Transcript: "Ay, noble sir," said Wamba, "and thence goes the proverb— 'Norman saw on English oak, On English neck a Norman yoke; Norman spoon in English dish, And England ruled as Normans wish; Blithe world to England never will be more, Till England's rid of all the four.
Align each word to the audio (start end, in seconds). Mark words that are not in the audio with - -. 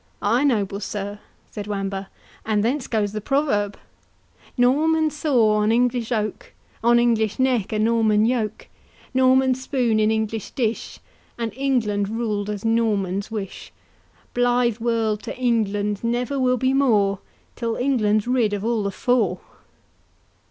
"Ay, 0.23 0.43
noble 0.43 0.79
sir," 0.79 1.19
said 1.51 1.67
Wamba, 1.67 2.09
"and 2.43 2.63
thence 2.63 2.87
goes 2.87 3.11
the 3.11 3.21
proverb— 3.21 3.77
'Norman 4.57 5.11
saw 5.11 5.57
on 5.57 5.71
English 5.71 6.11
oak, 6.11 6.53
On 6.83 6.97
English 6.97 7.37
neck 7.37 7.71
a 7.71 7.77
Norman 7.77 8.25
yoke; 8.25 8.67
Norman 9.13 9.53
spoon 9.53 9.99
in 9.99 10.09
English 10.09 10.49
dish, 10.55 10.99
And 11.37 11.53
England 11.53 12.09
ruled 12.09 12.49
as 12.49 12.65
Normans 12.65 13.29
wish; 13.29 13.71
Blithe 14.33 14.79
world 14.79 15.21
to 15.21 15.37
England 15.37 16.03
never 16.03 16.39
will 16.39 16.57
be 16.57 16.73
more, 16.73 17.19
Till 17.55 17.75
England's 17.75 18.27
rid 18.27 18.53
of 18.53 18.65
all 18.65 18.81
the 18.81 18.89
four. 18.89 19.39